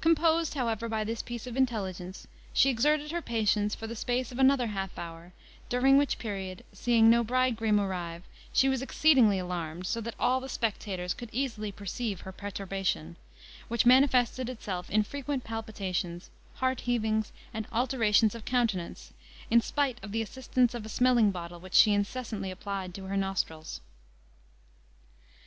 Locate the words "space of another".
3.94-4.68